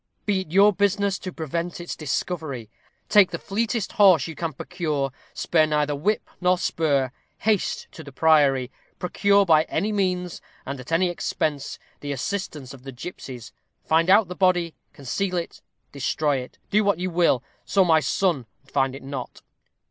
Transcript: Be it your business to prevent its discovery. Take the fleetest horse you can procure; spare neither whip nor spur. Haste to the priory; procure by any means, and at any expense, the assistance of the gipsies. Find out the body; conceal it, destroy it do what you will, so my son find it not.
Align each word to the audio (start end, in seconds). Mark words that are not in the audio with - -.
Be 0.25 0.41
it 0.41 0.51
your 0.51 0.73
business 0.73 1.19
to 1.19 1.31
prevent 1.31 1.79
its 1.79 1.95
discovery. 1.95 2.71
Take 3.07 3.29
the 3.29 3.37
fleetest 3.37 3.91
horse 3.91 4.25
you 4.25 4.33
can 4.33 4.51
procure; 4.51 5.11
spare 5.35 5.67
neither 5.67 5.95
whip 5.95 6.27
nor 6.41 6.57
spur. 6.57 7.11
Haste 7.37 7.85
to 7.91 8.03
the 8.03 8.11
priory; 8.11 8.71
procure 8.97 9.45
by 9.45 9.61
any 9.65 9.91
means, 9.91 10.41
and 10.65 10.79
at 10.79 10.91
any 10.91 11.07
expense, 11.09 11.77
the 11.99 12.11
assistance 12.11 12.73
of 12.73 12.81
the 12.81 12.91
gipsies. 12.91 13.51
Find 13.85 14.09
out 14.09 14.27
the 14.27 14.33
body; 14.33 14.73
conceal 14.91 15.37
it, 15.37 15.61
destroy 15.91 16.37
it 16.37 16.57
do 16.71 16.83
what 16.83 16.97
you 16.97 17.11
will, 17.11 17.43
so 17.63 17.85
my 17.85 17.99
son 17.99 18.47
find 18.65 18.95
it 18.95 19.03
not. 19.03 19.43